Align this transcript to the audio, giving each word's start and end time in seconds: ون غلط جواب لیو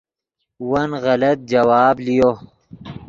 ون 0.71 0.89
غلط 1.03 1.37
جواب 1.51 1.95
لیو 2.05 2.31